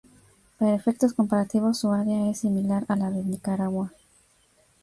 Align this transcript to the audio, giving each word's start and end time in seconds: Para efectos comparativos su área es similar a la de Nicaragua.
Para 0.57 0.73
efectos 0.73 1.13
comparativos 1.13 1.77
su 1.77 1.91
área 1.91 2.27
es 2.27 2.39
similar 2.39 2.85
a 2.89 2.95
la 2.95 3.11
de 3.11 3.21
Nicaragua. 3.23 3.93